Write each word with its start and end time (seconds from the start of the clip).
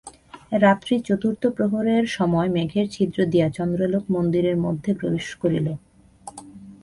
রাত্রি 0.61 0.95
চতুর্থ 0.99 1.43
প্রহরের 1.47 2.03
সময় 2.07 2.49
মেঘের 2.49 2.87
ছিদ্র 2.89 3.19
দিয়া 3.25 3.47
চন্দ্রালোক 3.49 4.03
মন্দিরের 4.11 4.57
মধ্যে 4.57 4.91
প্রবেশ 4.93 5.27
করিল। 5.35 5.67